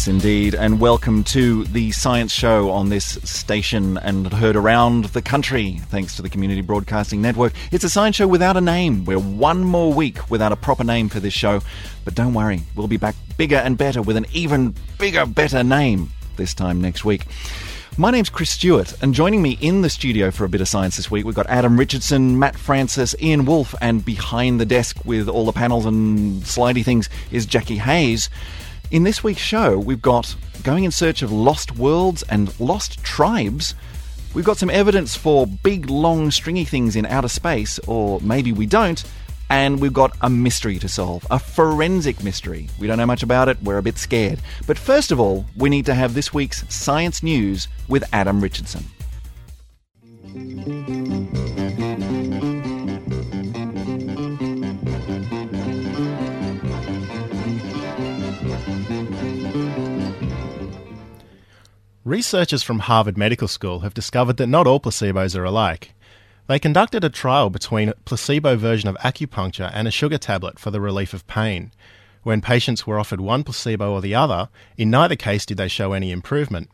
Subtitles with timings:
[0.00, 0.54] Yes, indeed.
[0.54, 6.16] And welcome to the Science Show on this station and heard around the country thanks
[6.16, 7.52] to the Community Broadcasting Network.
[7.70, 9.04] It's a science show without a name.
[9.04, 11.60] We're one more week without a proper name for this show.
[12.06, 16.10] But don't worry, we'll be back bigger and better with an even bigger, better name
[16.36, 17.26] this time next week.
[17.98, 20.96] My name's Chris Stewart, and joining me in the studio for a bit of science
[20.96, 25.28] this week, we've got Adam Richardson, Matt Francis, Ian Wolfe, and behind the desk with
[25.28, 28.30] all the panels and slidey things is Jackie Hayes.
[28.90, 33.76] In this week's show, we've got going in search of lost worlds and lost tribes.
[34.34, 38.66] We've got some evidence for big, long, stringy things in outer space, or maybe we
[38.66, 39.04] don't.
[39.48, 42.68] And we've got a mystery to solve, a forensic mystery.
[42.80, 44.40] We don't know much about it, we're a bit scared.
[44.66, 48.84] But first of all, we need to have this week's science news with Adam Richardson.
[62.04, 65.92] Researchers from Harvard Medical School have discovered that not all placebos are alike.
[66.46, 70.70] They conducted a trial between a placebo version of acupuncture and a sugar tablet for
[70.70, 71.72] the relief of pain.
[72.22, 74.48] When patients were offered one placebo or the other,
[74.78, 76.70] in neither case did they show any improvement.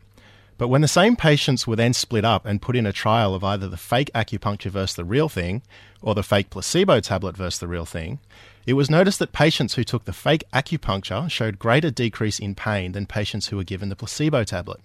[0.59, 3.43] But when the same patients were then split up and put in a trial of
[3.43, 5.63] either the fake acupuncture versus the real thing,
[6.01, 8.21] or the fake placebo tablet versus the real thing,
[8.65, 12.93] it was noticed that patients who took the fake acupuncture showed greater decrease in pain
[12.93, 14.81] than patients who were given the placebo tablet.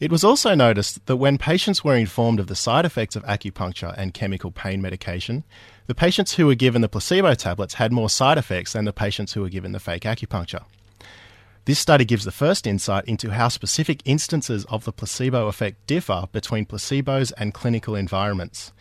[0.00, 3.94] It was also noticed that when patients were informed of the side effects of acupuncture
[3.98, 5.44] and chemical pain medication,
[5.88, 9.34] the patients who were given the placebo tablets had more side effects than the patients
[9.34, 10.64] who were given the fake acupuncture.
[11.66, 16.28] This study gives the first insight into how specific instances of the placebo effect differ
[16.32, 18.72] between placebos and clinical environments.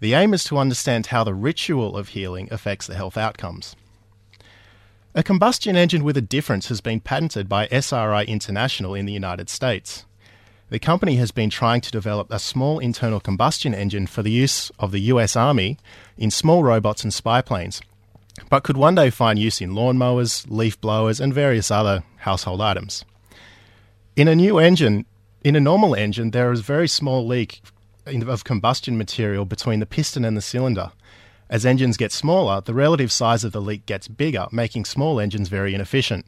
[0.00, 3.74] The aim is to understand how the ritual of healing affects the health outcomes.
[5.14, 9.48] A combustion engine with a difference has been patented by SRI International in the United
[9.48, 10.04] States.
[10.70, 14.70] The company has been trying to develop a small internal combustion engine for the use
[14.78, 15.78] of the US Army
[16.18, 17.80] in small robots and spy planes,
[18.50, 23.06] but could one day find use in lawnmowers, leaf blowers, and various other household items.
[24.14, 25.06] In a new engine,
[25.42, 27.62] in a normal engine, there is a very small leak
[28.04, 30.92] of combustion material between the piston and the cylinder.
[31.48, 35.48] As engines get smaller, the relative size of the leak gets bigger, making small engines
[35.48, 36.26] very inefficient.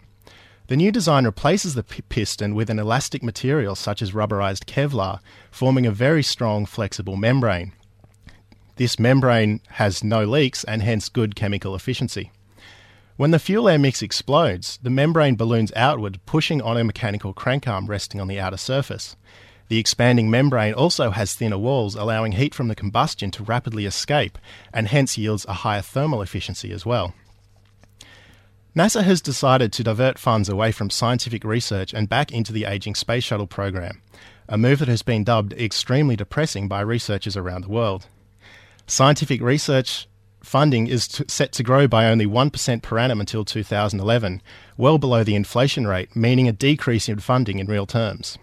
[0.71, 5.19] The new design replaces the piston with an elastic material such as rubberized Kevlar,
[5.51, 7.73] forming a very strong, flexible membrane.
[8.77, 12.31] This membrane has no leaks and hence good chemical efficiency.
[13.17, 17.67] When the fuel air mix explodes, the membrane balloons outward, pushing on a mechanical crank
[17.67, 19.17] arm resting on the outer surface.
[19.67, 24.39] The expanding membrane also has thinner walls, allowing heat from the combustion to rapidly escape,
[24.73, 27.13] and hence yields a higher thermal efficiency as well.
[28.77, 32.95] NASA has decided to divert funds away from scientific research and back into the aging
[32.95, 34.01] space shuttle program,
[34.49, 38.07] a move that has been dubbed extremely depressing by researchers around the world.
[38.87, 40.07] Scientific research
[40.41, 44.41] funding is set to grow by only 1% per annum until 2011,
[44.77, 48.39] well below the inflation rate, meaning a decrease in funding in real terms.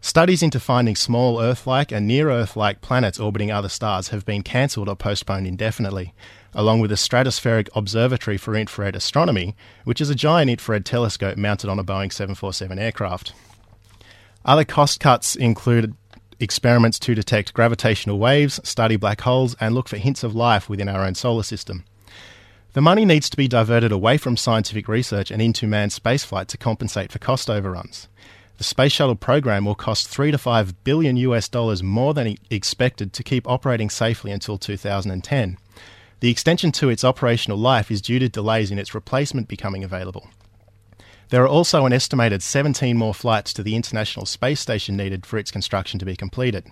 [0.00, 4.24] Studies into finding small Earth like and near Earth like planets orbiting other stars have
[4.24, 6.14] been cancelled or postponed indefinitely,
[6.54, 11.68] along with the Stratospheric Observatory for Infrared Astronomy, which is a giant infrared telescope mounted
[11.68, 13.32] on a Boeing 747 aircraft.
[14.44, 15.94] Other cost cuts included
[16.40, 20.88] experiments to detect gravitational waves, study black holes, and look for hints of life within
[20.88, 21.84] our own solar system.
[22.74, 26.58] The money needs to be diverted away from scientific research and into manned spaceflight to
[26.58, 28.08] compensate for cost overruns.
[28.58, 33.12] The space shuttle program will cost 3 to 5 billion US dollars more than expected
[33.12, 35.56] to keep operating safely until 2010.
[36.20, 40.28] The extension to its operational life is due to delays in its replacement becoming available.
[41.30, 45.38] There are also an estimated 17 more flights to the International Space Station needed for
[45.38, 46.66] its construction to be completed.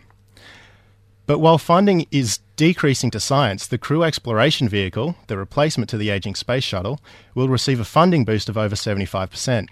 [1.26, 6.11] But while funding is decreasing to science, the Crew Exploration Vehicle, the replacement to the
[6.11, 7.00] aging Space Shuttle,
[7.34, 9.69] will receive a funding boost of over 75%.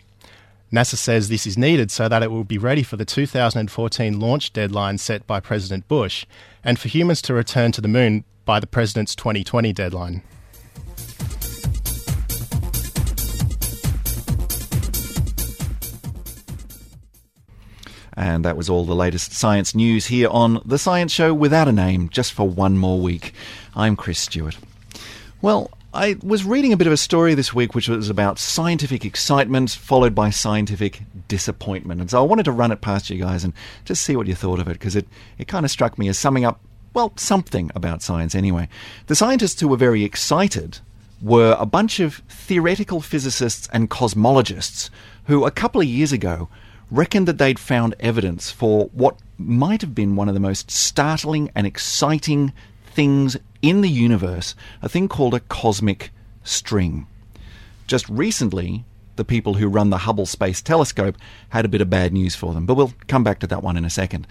[0.73, 4.53] NASA says this is needed so that it will be ready for the 2014 launch
[4.53, 6.25] deadline set by President Bush
[6.63, 10.23] and for humans to return to the moon by the President's 2020 deadline.
[18.15, 21.73] And that was all the latest science news here on The Science Show without a
[21.73, 23.33] name, just for one more week.
[23.75, 24.59] I'm Chris Stewart.
[25.41, 29.05] Well, I was reading a bit of a story this week which was about scientific
[29.05, 32.01] excitement followed by scientific disappointment.
[32.01, 33.53] And so I wanted to run it past you guys and
[33.85, 35.09] just see what you thought of it because it,
[35.39, 36.61] it kind of struck me as summing up,
[36.93, 38.69] well, something about science anyway.
[39.07, 40.79] The scientists who were very excited
[41.23, 44.91] were a bunch of theoretical physicists and cosmologists
[45.25, 46.49] who, a couple of years ago,
[46.91, 51.51] reckoned that they'd found evidence for what might have been one of the most startling
[51.55, 52.53] and exciting
[52.87, 56.11] things in the universe, a thing called a cosmic
[56.43, 57.07] string.
[57.87, 58.85] Just recently,
[59.17, 61.17] the people who run the Hubble Space Telescope
[61.51, 63.77] had a bit of bad news for them, but we'll come back to that one
[63.77, 64.27] in a second.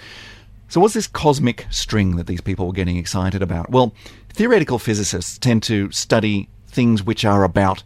[0.70, 3.72] So, what's this cosmic string that these people were getting excited about?
[3.72, 3.92] Well,
[4.32, 7.82] theoretical physicists tend to study things which are about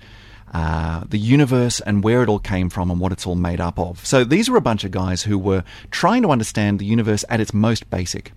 [0.54, 3.80] uh, the universe and where it all came from and what it's all made up
[3.80, 4.06] of.
[4.06, 7.40] So, these are a bunch of guys who were trying to understand the universe at
[7.40, 8.34] its most basic.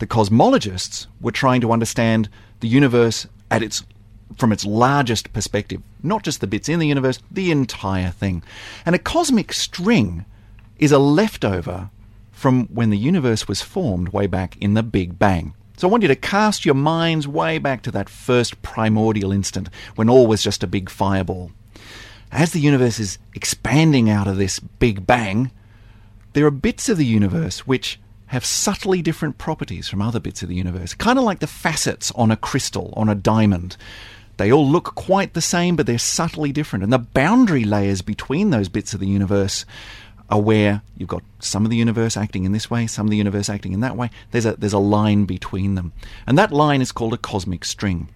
[0.00, 2.28] The cosmologists were trying to understand
[2.58, 3.84] the universe at its
[4.36, 8.42] from its largest perspective, not just the bits in the universe, the entire thing.
[8.84, 10.24] And a cosmic string
[10.78, 11.90] is a leftover
[12.38, 15.54] from when the universe was formed way back in the Big Bang.
[15.76, 19.68] So I want you to cast your minds way back to that first primordial instant
[19.96, 21.50] when all was just a big fireball.
[22.30, 25.50] As the universe is expanding out of this Big Bang,
[26.34, 30.48] there are bits of the universe which have subtly different properties from other bits of
[30.48, 33.76] the universe, kind of like the facets on a crystal, on a diamond.
[34.36, 36.84] They all look quite the same, but they're subtly different.
[36.84, 39.64] And the boundary layers between those bits of the universe
[40.30, 43.16] are where you've got some of the universe acting in this way, some of the
[43.16, 44.10] universe acting in that way.
[44.30, 45.92] There's a, there's a line between them.
[46.26, 48.08] And that line is called a cosmic string.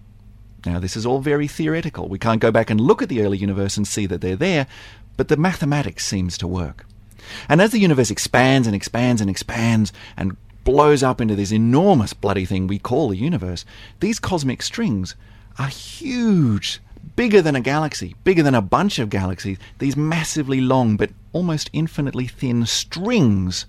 [0.67, 2.09] Now, this is all very theoretical.
[2.09, 4.67] We can't go back and look at the early universe and see that they're there,
[5.17, 6.87] but the mathematics seems to work.
[7.49, 12.13] And as the universe expands and expands and expands and blows up into this enormous
[12.13, 13.65] bloody thing we call the universe,
[14.01, 15.17] these cosmic strings
[15.59, 16.81] are huge,
[17.17, 21.71] bigger than a galaxy, bigger than a bunch of galaxies, these massively long but almost
[21.73, 23.67] infinitely thin strings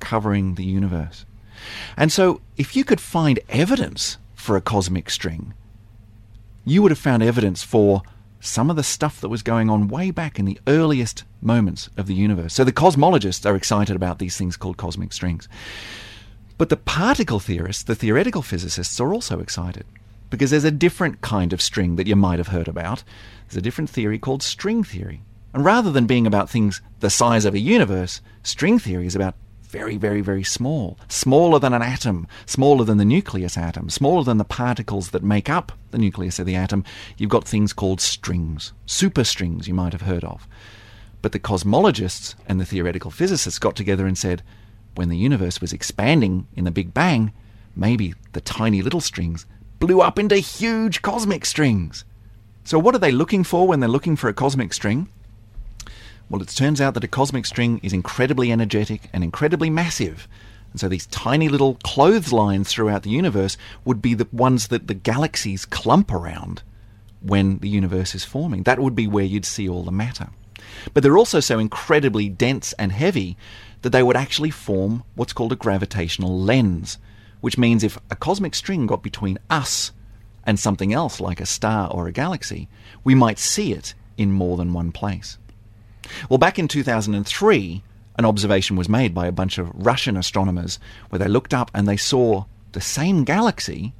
[0.00, 1.24] covering the universe.
[1.96, 5.54] And so, if you could find evidence for a cosmic string,
[6.64, 8.02] you would have found evidence for
[8.40, 12.06] some of the stuff that was going on way back in the earliest moments of
[12.06, 12.54] the universe.
[12.54, 15.48] So the cosmologists are excited about these things called cosmic strings.
[16.58, 19.84] But the particle theorists, the theoretical physicists, are also excited
[20.30, 23.02] because there's a different kind of string that you might have heard about.
[23.46, 25.22] There's a different theory called string theory.
[25.52, 29.34] And rather than being about things the size of a universe, string theory is about
[29.62, 30.98] very, very, very small.
[31.08, 35.50] Smaller than an atom, smaller than the nucleus atom, smaller than the particles that make
[35.50, 36.84] up the nucleus of the atom.
[37.16, 40.46] You've got things called strings, superstrings you might have heard of.
[41.20, 44.42] But the cosmologists and the theoretical physicists got together and said,
[44.94, 47.32] when the universe was expanding in the Big Bang,
[47.74, 49.46] maybe the tiny little strings
[49.78, 52.04] blew up into huge cosmic strings.
[52.64, 55.08] So, what are they looking for when they're looking for a cosmic string?
[56.28, 60.26] Well, it turns out that a cosmic string is incredibly energetic and incredibly massive.
[60.72, 64.94] And so these tiny little clotheslines throughout the universe would be the ones that the
[64.94, 66.62] galaxies clump around
[67.22, 68.64] when the universe is forming.
[68.64, 70.28] That would be where you'd see all the matter.
[70.92, 73.36] But they're also so incredibly dense and heavy
[73.82, 76.98] that they would actually form what's called a gravitational lens
[77.40, 79.92] which means if a cosmic string got between us
[80.44, 82.68] and something else like a star or a galaxy,
[83.04, 85.38] we might see it in more than one place.
[86.28, 87.82] Well, back in 2003,
[88.18, 90.78] an observation was made by a bunch of Russian astronomers
[91.10, 93.92] where they looked up and they saw the same galaxy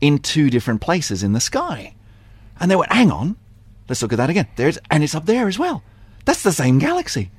[0.00, 1.94] in two different places in the sky.
[2.60, 3.36] And they went, hang on,
[3.88, 4.48] let's look at that again.
[4.56, 5.82] There's, and it's up there as well.
[6.24, 7.30] That's the same galaxy.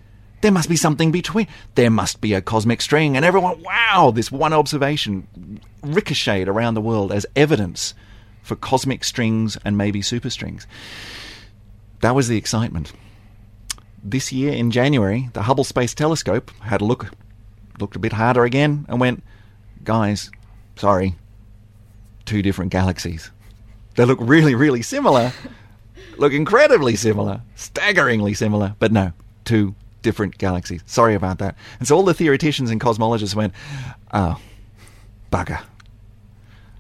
[0.42, 1.48] There must be something between.
[1.76, 3.16] There must be a cosmic string.
[3.16, 7.94] And everyone, wow, this one observation ricocheted around the world as evidence
[8.42, 10.66] for cosmic strings and maybe superstrings.
[12.02, 12.94] That was the excitement.
[14.02, 17.12] This year in January, the Hubble Space Telescope had a look,
[17.80, 19.22] looked a bit harder again, and went,
[19.84, 20.32] guys,
[20.78, 21.16] sorry,
[22.26, 23.30] two different galaxies.
[23.96, 25.34] They look really, really similar,
[26.18, 29.12] look incredibly similar, staggeringly similar, but no,
[29.44, 30.82] two different galaxies.
[30.86, 31.56] Sorry about that.
[31.80, 33.54] And so all the theoreticians and cosmologists went,
[34.14, 34.40] oh,
[35.32, 35.62] bugger.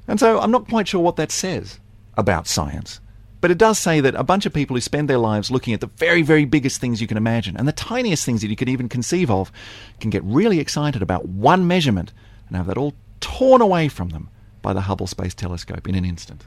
[0.07, 1.79] And so I'm not quite sure what that says
[2.17, 2.99] about science.
[3.41, 5.79] But it does say that a bunch of people who spend their lives looking at
[5.79, 8.67] the very, very biggest things you can imagine and the tiniest things that you can
[8.67, 9.51] even conceive of
[9.99, 12.11] can get really excited about one measurement
[12.47, 14.29] and have that all torn away from them
[14.61, 16.45] by the Hubble Space Telescope in an instant.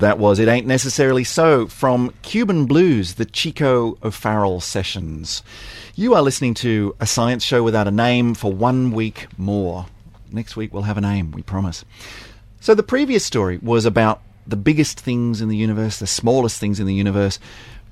[0.00, 5.42] That was It Ain't Necessarily So from Cuban Blues, the Chico O'Farrill sessions.
[5.94, 9.84] You are listening to a science show without a name for one week more.
[10.32, 11.84] Next week we'll have a name, we promise.
[12.60, 16.80] So the previous story was about the biggest things in the universe, the smallest things
[16.80, 17.38] in the universe.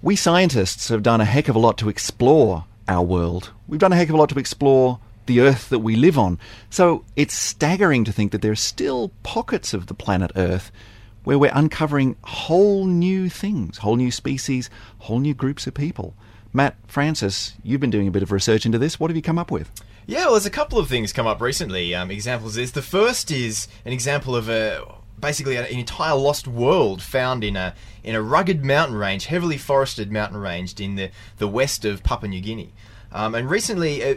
[0.01, 3.51] We scientists have done a heck of a lot to explore our world.
[3.67, 6.39] We've done a heck of a lot to explore the Earth that we live on.
[6.71, 10.73] So it's staggering to think that there are still pockets of the planet Earth
[11.29, 14.71] where we're uncovering whole new things, whole new species,
[15.01, 16.15] whole new groups of people.
[16.55, 18.99] Matt Francis, you've been doing a bit of research into this.
[18.99, 19.71] What have you come up with?
[20.07, 21.95] Yeah, well, there's a couple of things come up recently.
[21.95, 24.83] Um, examples is the first is an example of a
[25.21, 30.11] basically an entire lost world found in a in a rugged mountain range, heavily forested
[30.11, 32.73] mountain range in the the west of Papua New Guinea.
[33.11, 34.17] Um, and recently, uh,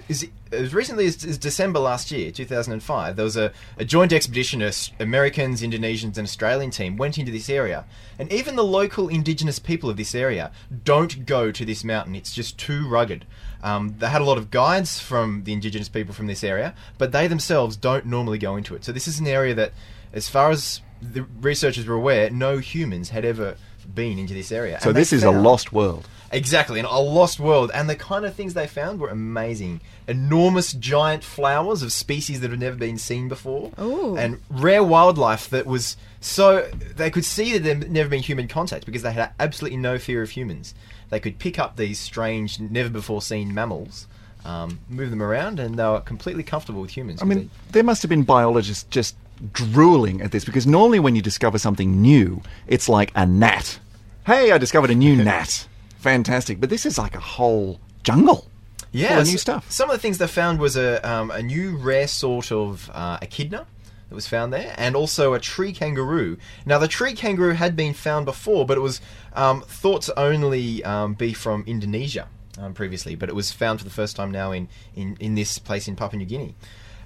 [0.52, 4.62] as recently as, as, December last year, 2005, there was a, a joint expedition.
[4.62, 7.86] of Americans, Indonesians, and Australian team went into this area,
[8.20, 10.52] and even the local indigenous people of this area
[10.84, 12.16] don't go to this mountain.
[12.16, 13.26] It's just too rugged.
[13.64, 17.14] Um, they had a lot of guides from the indigenous people from this area, but
[17.14, 18.84] they themselves don't normally go into it.
[18.84, 19.72] So this is an area that,
[20.12, 24.80] as far as the researchers were aware, no humans had ever been into this area.
[24.82, 26.08] So this is found, a lost world.
[26.32, 27.72] Exactly, and a lost world.
[27.74, 29.82] And the kind of things they found were amazing.
[30.08, 34.16] Enormous, giant flowers of species that have never been seen before, Ooh.
[34.18, 38.86] and rare wildlife that was so they could see that there'd never been human contact
[38.86, 40.74] because they had absolutely no fear of humans.
[41.10, 44.08] They could pick up these strange, never before seen mammals.
[44.44, 47.22] Um, move them around, and they were completely comfortable with humans.
[47.22, 47.74] I mean, they...
[47.74, 49.16] there must have been biologists just
[49.54, 53.80] drooling at this because normally when you discover something new, it's like a gnat.
[54.26, 55.68] Hey, I discovered a new gnat.
[55.98, 56.60] Fantastic.
[56.60, 58.48] But this is like a whole jungle.
[58.92, 59.72] Yeah, new stuff.
[59.72, 63.20] Some of the things they found was a, um, a new rare sort of uh,
[63.22, 63.66] echidna
[64.10, 66.38] that was found there, and also a tree kangaroo.
[66.66, 69.00] Now, the tree kangaroo had been found before, but it was
[69.32, 72.28] um, thought to only um, be from Indonesia
[72.60, 75.58] um, previously, but it was found for the first time now in, in, in this
[75.58, 76.56] place in Papua New Guinea.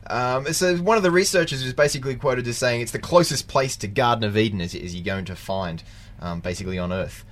[0.08, 3.76] Um, so one of the researchers is basically quoted as saying it's the closest place
[3.78, 5.84] to Garden of Eden as, as you're going to find,
[6.20, 7.24] um, basically on Earth.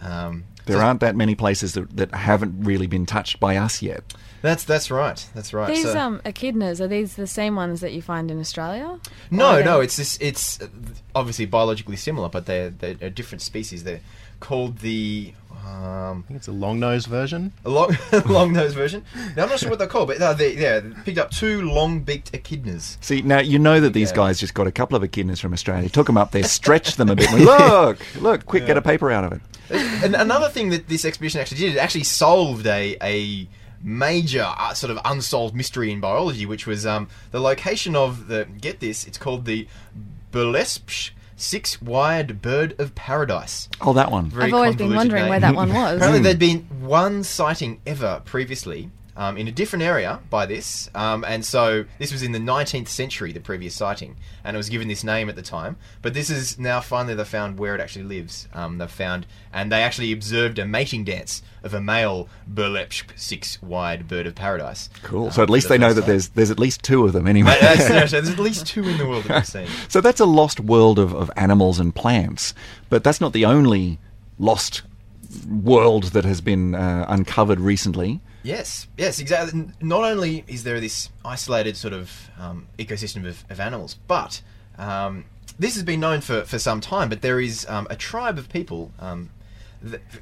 [0.00, 3.82] Um, there so aren't that many places that, that haven't really been touched by us
[3.82, 4.02] yet.
[4.42, 5.24] That's that's right.
[5.34, 5.68] That's right.
[5.68, 8.98] These so, um, echidnas are these the same ones that you find in Australia?
[9.30, 9.80] No, no.
[9.80, 10.18] It's this.
[10.20, 10.58] It's
[11.14, 13.84] obviously biologically similar, but they're they're a different species.
[13.84, 14.00] They're
[14.40, 15.34] called the.
[15.64, 17.52] Um, I think it's a long nose version.
[17.64, 19.04] A long long nose version.
[19.36, 21.62] Now I'm not sure what they're called, but uh, they, yeah, they picked up two
[21.62, 23.02] long beaked echidnas.
[23.02, 24.16] See, now you know that these yeah.
[24.16, 27.10] guys just got a couple of echidnas from Australia, took them up there, stretched them
[27.10, 27.30] a bit.
[27.32, 28.68] Went, look, look, quick, yeah.
[28.68, 29.40] get a paper out of it.
[30.04, 33.48] And another thing that this expedition actually did, it actually solved a a
[33.82, 38.46] major uh, sort of unsolved mystery in biology, which was um, the location of the
[38.60, 39.06] get this.
[39.06, 39.66] It's called the
[41.36, 43.68] Berlepsch six-wired bird of paradise.
[43.80, 44.26] Oh, that one.
[44.30, 45.30] Very I've always been wondering name.
[45.30, 45.96] where that one was.
[45.96, 51.24] Apparently, there'd been one sighting ever previously um, in a different area by this, um,
[51.26, 54.88] and so this was in the 19th century, the previous sighting, and it was given
[54.88, 55.76] this name at the time.
[56.00, 58.48] But this is now finally they found where it actually lives.
[58.54, 64.08] Um, they've found, and they actually observed a mating dance of a male Berlepsch six-wide
[64.08, 64.88] bird of paradise.
[65.02, 65.30] Cool.
[65.30, 67.56] so at least the they know that there's there's at least two of them anyway.
[67.60, 69.68] there's at least two in the world that we've seen.
[69.88, 72.54] So that's a lost world of, of animals and plants,
[72.88, 73.98] but that's not the only
[74.38, 74.82] lost
[75.46, 78.20] world that has been uh, uncovered recently.
[78.42, 79.68] Yes, yes, exactly.
[79.80, 84.42] Not only is there this isolated sort of um, ecosystem of, of, animals, but
[84.78, 85.24] um,
[85.58, 87.08] this has been known for, for some time.
[87.08, 89.30] But there is um, a tribe of people, um,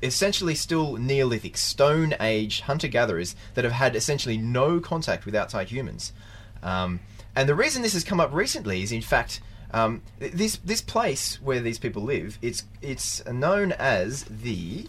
[0.02, 5.68] essentially still Neolithic, Stone Age hunter gatherers, that have had essentially no contact with outside
[5.68, 6.12] humans.
[6.62, 7.00] Um,
[7.34, 9.40] and the reason this has come up recently is, in fact,
[9.72, 12.38] um, this this place where these people live.
[12.42, 14.86] It's it's known as the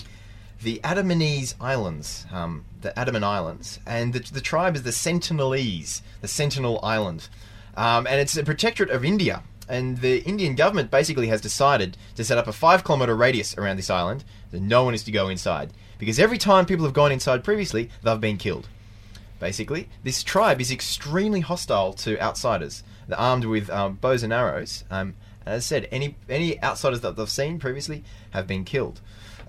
[0.63, 6.27] the Andamanese Islands, um, the Andaman Islands, and the, the, tribe is the Sentinelese, the
[6.27, 7.29] Sentinel Island,
[7.75, 9.43] um, and it's a protectorate of India.
[9.67, 13.77] And the Indian government basically has decided to set up a five kilometer radius around
[13.77, 17.11] this island that no one is to go inside because every time people have gone
[17.11, 18.67] inside previously, they've been killed.
[19.39, 22.83] Basically, this tribe is extremely hostile to outsiders.
[23.07, 24.83] They're armed with um, bows and arrows.
[24.89, 25.13] Um,
[25.45, 28.99] and as I said, any any outsiders that they've seen previously have been killed.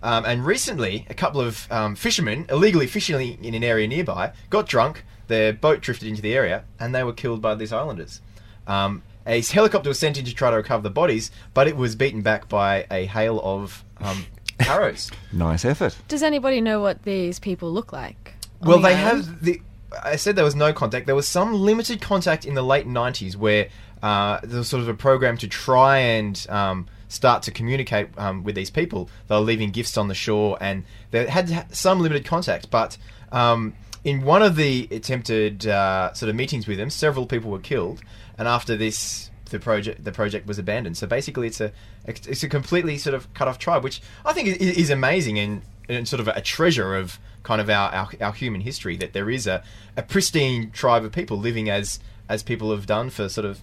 [0.03, 4.67] Um, and recently, a couple of um, fishermen, illegally fishing in an area nearby, got
[4.67, 5.05] drunk.
[5.29, 8.21] Their boat drifted into the area, and they were killed by these islanders.
[8.67, 11.95] Um, a helicopter was sent in to try to recover the bodies, but it was
[11.95, 14.27] beaten back by a hail of um,
[14.61, 15.11] arrows.
[15.33, 15.97] nice effort.
[16.09, 18.35] Does anybody know what these people look like?
[18.61, 19.25] Well, the they island?
[19.27, 19.63] have the.
[20.03, 21.07] I said there was no contact.
[21.07, 23.69] There was some limited contact in the late '90s where
[24.03, 28.43] uh, there was sort of a program to try and um, start to communicate um,
[28.43, 32.25] with these people, they were leaving gifts on the shore, and they had some limited
[32.25, 32.71] contact.
[32.71, 32.97] But
[33.31, 37.59] um, in one of the attempted uh, sort of meetings with them, several people were
[37.59, 38.01] killed,
[38.39, 40.97] and after this, the project the project was abandoned.
[40.97, 41.73] So basically, it's a
[42.07, 46.09] it's a completely sort of cut off tribe, which I think is, amazing and, and
[46.09, 49.47] sort of a treasure of kind of our, our, our human history that there is
[49.47, 49.63] a,
[49.97, 53.61] a pristine tribe of people living as as people have done for sort of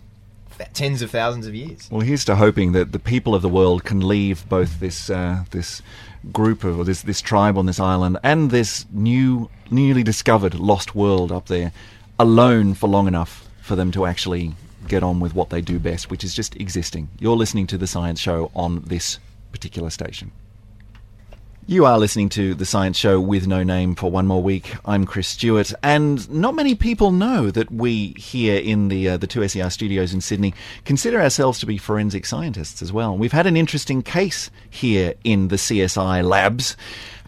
[0.73, 1.87] tens of thousands of years.
[1.91, 5.43] Well, here's to hoping that the people of the world can leave both this uh,
[5.51, 5.81] this
[6.33, 10.95] group of or this this tribe on this island and this new newly discovered lost
[10.95, 11.71] world up there
[12.19, 14.53] alone for long enough for them to actually
[14.87, 17.07] get on with what they do best, which is just existing.
[17.19, 19.19] You're listening to the Science Show on this
[19.51, 20.31] particular station.
[21.69, 24.73] You are listening to The Science Show with no name for one more week.
[24.85, 29.27] I'm Chris Stewart, and not many people know that we here in the uh, the
[29.27, 33.15] 2SER studios in Sydney consider ourselves to be forensic scientists as well.
[33.15, 36.75] We've had an interesting case here in the CSI labs.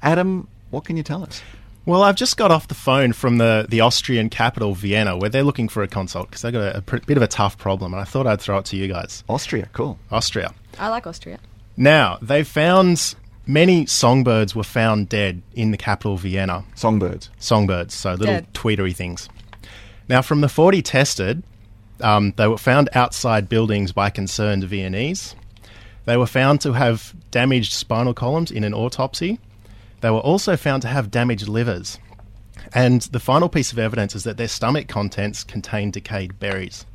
[0.01, 1.43] Adam, what can you tell us?
[1.86, 5.43] Well, I've just got off the phone from the, the Austrian capital, Vienna, where they're
[5.43, 7.93] looking for a consult because they've got a, a pr- bit of a tough problem,
[7.93, 9.23] and I thought I'd throw it to you guys.
[9.30, 9.99] Austria, cool.
[10.10, 10.51] Austria.
[10.80, 11.38] I like Austria.
[11.77, 16.63] Now, they found many songbirds were found dead in the capital, Vienna.
[16.75, 17.30] Songbirds.
[17.39, 18.54] Songbirds, so little Dead.
[18.54, 19.30] tweetery things.
[20.08, 21.43] Now, from the 40 tested,
[22.01, 25.36] um, they were found outside buildings by concerned Viennese.
[26.06, 29.39] They were found to have damaged spinal columns in an autopsy.
[30.01, 31.99] They were also found to have damaged livers.
[32.73, 36.86] And the final piece of evidence is that their stomach contents contained decayed berries.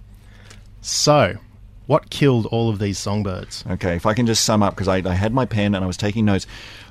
[0.80, 1.36] So,
[1.86, 3.64] what killed all of these songbirds?
[3.70, 5.86] Okay, if I can just sum up, because I, I had my pen and I
[5.86, 6.46] was taking notes.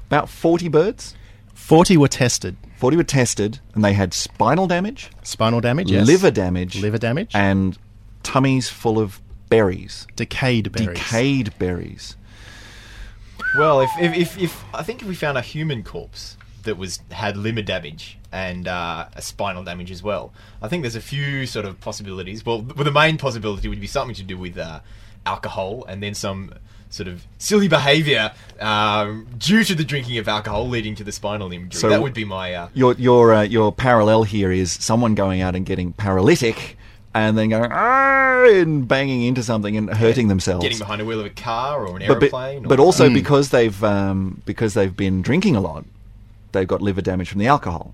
[0.07, 1.15] About 40 birds,
[1.53, 2.55] 40 were tested.
[2.77, 6.05] 40 were tested, and they had spinal damage, Spinal damage, yes.
[6.05, 7.31] liver damage, Liver damage.
[7.33, 7.77] and
[8.23, 10.89] tummies full of berries, decayed berries.
[10.89, 12.17] decayed berries.
[13.57, 16.99] Well, if, if, if, if I think if we found a human corpse that was
[17.11, 21.45] had liver damage and uh, a spinal damage as well, I think there's a few
[21.45, 22.45] sort of possibilities.
[22.45, 24.81] Well, well the main possibility would be something to do with uh,
[25.25, 26.53] alcohol, and then some
[26.89, 31.51] sort of silly behaviour um, due to the drinking of alcohol leading to the spinal
[31.51, 31.79] injury.
[31.79, 32.53] So that would be my.
[32.53, 36.77] Uh, Your your uh, your parallel here is someone going out and getting paralytic,
[37.13, 40.63] and then going and banging into something and hurting themselves.
[40.63, 42.63] Getting behind a wheel of a car or an but, but, aeroplane.
[42.63, 45.85] but or, also because they've um, because they've been drinking a lot,
[46.55, 47.93] they've got liver damage from the alcohol.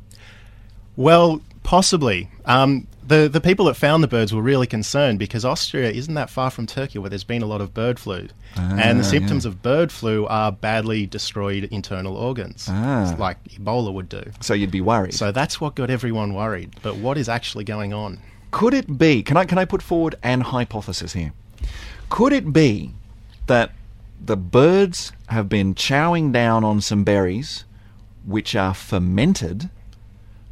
[0.96, 2.30] Well, possibly.
[2.46, 6.30] Um, the the people that found the birds were really concerned because Austria isn't that
[6.30, 9.44] far from Turkey, where there's been a lot of bird flu, and the Ah, symptoms
[9.44, 9.50] yeah.
[9.52, 13.16] of bird flu are badly destroyed internal organs, Ah.
[13.18, 14.24] like Ebola would do.
[14.40, 15.14] So you'd be worried.
[15.14, 16.76] So that's what got everyone worried.
[16.82, 18.20] But what is actually going on?
[18.52, 19.24] Could it be?
[19.24, 21.34] Can I can I put forward an hypothesis here?
[22.10, 22.92] Could it be
[23.48, 23.72] that
[24.24, 27.64] the birds have been chowing down on some berries,
[28.26, 29.70] which are fermented?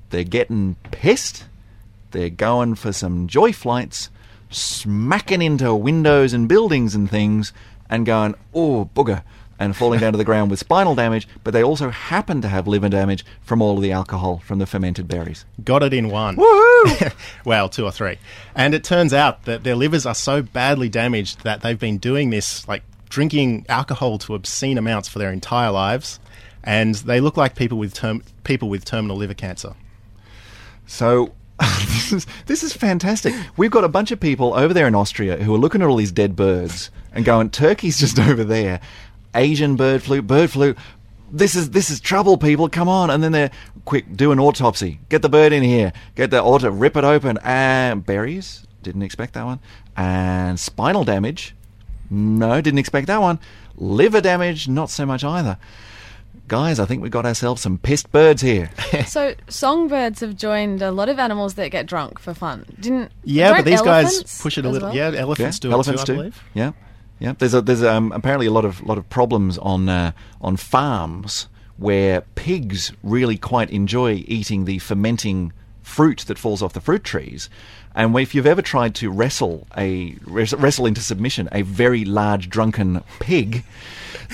[0.10, 1.46] They're getting pissed.
[2.12, 4.10] They're going for some joy flights,
[4.50, 7.54] smacking into windows and buildings and things,
[7.90, 9.24] and going, oh booger,
[9.60, 11.28] and falling down to the ground with spinal damage.
[11.44, 14.66] But they also happen to have liver damage from all of the alcohol from the
[14.66, 15.46] fermented berries.
[15.64, 16.38] Got it in one.
[16.38, 17.14] Woohoo!
[17.46, 18.18] well, two or three.
[18.56, 22.30] And it turns out that their livers are so badly damaged that they've been doing
[22.30, 26.20] this, like drinking alcohol to obscene amounts for their entire lives,
[26.64, 29.76] and they look like people with term- people with terminal liver cancer.
[30.86, 33.34] So this is this is fantastic.
[33.58, 35.96] We've got a bunch of people over there in Austria who are looking at all
[35.98, 38.80] these dead birds and going, "Turkey's just over there,
[39.36, 40.76] Asian bird flu, bird flu.
[41.32, 42.70] This is this is trouble, people.
[42.70, 43.52] Come on!" And then they're
[43.86, 47.40] quick, do an autopsy, get the bird in here, get the auto, rip it open,
[47.44, 48.66] and berries.
[48.82, 49.60] Didn't expect that one.
[49.98, 51.56] And spinal damage.
[52.10, 53.40] No, didn't expect that one.
[53.76, 55.58] Liver damage, not so much either.
[56.50, 58.72] Guys, I think we've got ourselves some pissed birds here.
[59.06, 62.66] So songbirds have joined a lot of animals that get drunk for fun.
[62.80, 64.90] Didn't Yeah, but these guys push it a little.
[64.90, 64.96] well?
[64.96, 66.20] Yeah, elephants do elephants it too, do.
[66.20, 66.44] I believe.
[66.54, 66.72] Yeah,
[67.20, 67.34] yeah.
[67.38, 71.48] There's a, there's um, apparently a lot of lot of problems on uh, on farms
[71.78, 75.54] where pigs really quite enjoy eating the fermenting
[75.90, 77.50] fruit that falls off the fruit trees.
[77.96, 83.04] And if you've ever tried to wrestle a wrestle into submission a very large drunken
[83.20, 83.64] pig,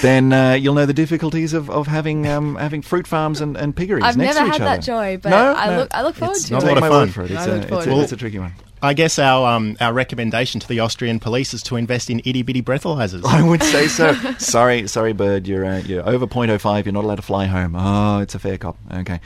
[0.02, 3.76] then uh, you'll know the difficulties of, of having um, having fruit farms and, and
[3.76, 5.54] piggeries I've next never to each had that joy, but No?
[5.56, 5.78] I No.
[5.78, 6.66] look I look forward It's to not it.
[6.66, 7.10] a lot of fun.
[7.10, 7.32] for it.
[7.32, 8.54] I It's, a, it's, a, it's a tricky one.
[8.86, 12.44] I guess our um, our recommendation to the Austrian police is to invest in itty
[12.44, 13.26] bitty breathalyzers.
[13.28, 14.14] I would say so.
[14.38, 15.48] sorry, sorry, bird.
[15.48, 16.86] You're uh, you're over .05.
[16.86, 17.76] You're not allowed to fly home.
[17.76, 18.78] Oh, it's a fair cop.
[18.94, 19.20] Okay,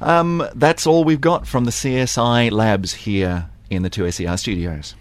[0.00, 4.94] um, that's all we've got from the CSI labs here in the 2SER studios.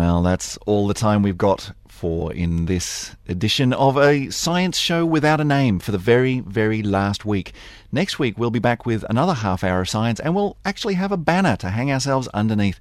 [0.00, 5.04] Well, that's all the time we've got for in this edition of a science show
[5.04, 7.52] without a name for the very, very last week.
[7.92, 11.12] Next week, we'll be back with another half hour of science and we'll actually have
[11.12, 12.80] a banner to hang ourselves underneath.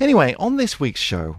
[0.00, 1.36] Anyway, on this week's show,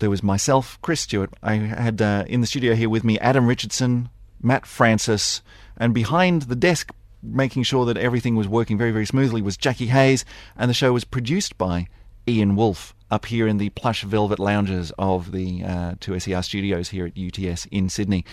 [0.00, 1.30] there was myself, Chris Stewart.
[1.40, 4.08] I had uh, in the studio here with me Adam Richardson,
[4.42, 5.40] Matt Francis,
[5.76, 6.90] and behind the desk,
[7.22, 10.24] making sure that everything was working very, very smoothly, was Jackie Hayes,
[10.56, 11.86] and the show was produced by
[12.26, 17.04] Ian Wolfe up here in the plush velvet lounges of the uh, 2SER studios here
[17.04, 18.24] at UTS in Sydney.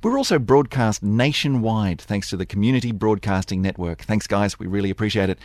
[0.00, 4.02] We're also broadcast nationwide thanks to the Community Broadcasting Network.
[4.02, 4.56] Thanks, guys.
[4.56, 5.40] We really appreciate it.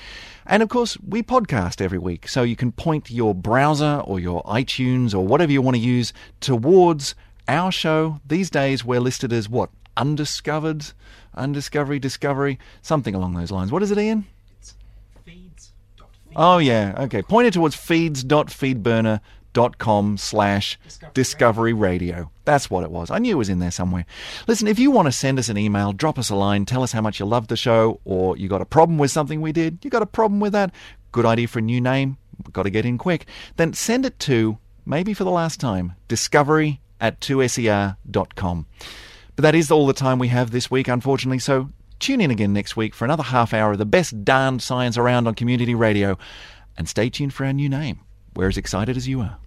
[0.45, 4.43] And of course, we podcast every week, so you can point your browser or your
[4.43, 7.15] iTunes or whatever you want to use towards
[7.47, 8.21] our show.
[8.27, 9.71] These days, we're listed as what?
[9.97, 10.86] Undiscovered?
[11.34, 11.97] Undiscovery?
[11.97, 12.60] Discovery?
[12.84, 13.71] Something along those lines.
[13.71, 14.27] What is it, Ian?
[16.36, 16.96] Oh, yeah.
[17.06, 17.22] Okay.
[17.22, 20.80] Point it towards feeds.feedburner.com slash
[21.13, 22.32] discovery radio.
[22.46, 23.12] That's what it was.
[23.12, 24.06] I knew it was in there somewhere.
[24.48, 26.91] Listen, if you want to send us an email, drop us a line, tell us
[26.91, 29.80] how much you love the show, or you got a problem with something we did,
[29.84, 30.74] you got a problem with that,
[31.12, 32.17] good idea for a new name,
[32.52, 36.82] got to get in quick, then send it to, maybe for the last time, discovery
[37.00, 38.65] at 2ser.com.
[39.36, 41.69] But that is all the time we have this week, unfortunately, so
[42.04, 45.26] Tune in again next week for another half hour of the best darned science around
[45.26, 46.18] on community radio.
[46.78, 48.02] And stay tuned for our new name.
[48.36, 49.38] We're as excited as you are.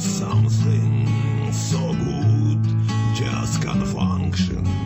[0.00, 2.62] something so good
[3.14, 4.77] just can't function.